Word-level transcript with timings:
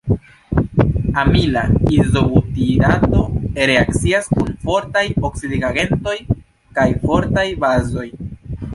Amila 1.23 1.63
izobutirato 1.97 3.21
reakcias 3.71 4.33
kun 4.35 4.51
fortaj 4.65 5.07
oksidigagentoj 5.31 6.19
kaj 6.81 6.91
fortaj 7.07 7.49
bazoj. 7.67 8.13